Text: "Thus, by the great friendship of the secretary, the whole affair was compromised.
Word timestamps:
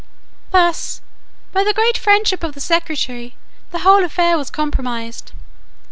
"Thus, 0.49 0.99
by 1.51 1.63
the 1.63 1.75
great 1.75 1.95
friendship 1.95 2.41
of 2.43 2.55
the 2.55 2.59
secretary, 2.59 3.35
the 3.69 3.81
whole 3.85 4.03
affair 4.03 4.35
was 4.35 4.49
compromised. 4.49 5.31